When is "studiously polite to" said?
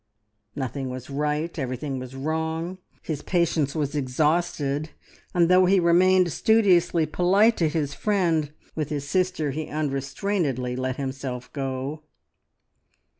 6.33-7.69